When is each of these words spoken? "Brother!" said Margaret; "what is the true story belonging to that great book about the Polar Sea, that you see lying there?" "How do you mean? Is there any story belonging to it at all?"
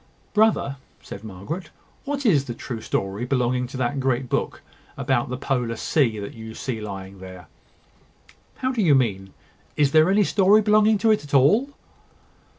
"Brother!" 0.33 0.77
said 1.03 1.23
Margaret; 1.23 1.69
"what 2.05 2.25
is 2.25 2.45
the 2.45 2.55
true 2.55 2.81
story 2.81 3.23
belonging 3.23 3.67
to 3.67 3.77
that 3.77 3.99
great 3.99 4.29
book 4.29 4.63
about 4.97 5.29
the 5.29 5.37
Polar 5.37 5.75
Sea, 5.75 6.17
that 6.17 6.33
you 6.33 6.55
see 6.55 6.81
lying 6.81 7.19
there?" 7.19 7.45
"How 8.55 8.71
do 8.71 8.81
you 8.81 8.95
mean? 8.95 9.31
Is 9.77 9.91
there 9.91 10.09
any 10.09 10.23
story 10.23 10.63
belonging 10.63 10.97
to 10.97 11.11
it 11.11 11.23
at 11.23 11.35
all?" 11.35 11.69